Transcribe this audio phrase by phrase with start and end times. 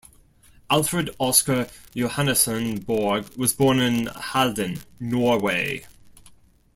[0.71, 5.85] Alfred Oscar Johannessen Borg was born in Halden, Norway.